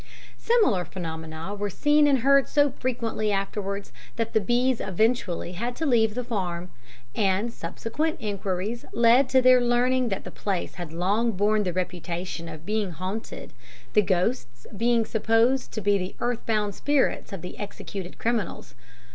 [0.39, 5.75] Similar phenomena were seen and heard so frequently afterwards, that the B s eventually had
[5.75, 6.71] to leave the farm,
[7.15, 12.49] and subsequent enquiries led to their learning that the place had long borne the reputation
[12.49, 13.53] of being haunted,
[13.93, 18.73] the ghosts being supposed to be the earth bound spirits of the executed criminals.